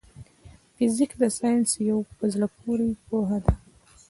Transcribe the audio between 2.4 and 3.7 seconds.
پوري پوهه ده.